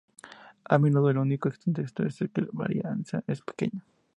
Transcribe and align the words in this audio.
A 0.65 0.79
menudo 0.79 1.11
el 1.11 1.19
único 1.19 1.51
contexto 1.63 2.01
es 2.01 2.17
que 2.33 2.41
la 2.41 2.47
varianza 2.53 3.23
es 3.27 3.41
"pequeña". 3.43 3.83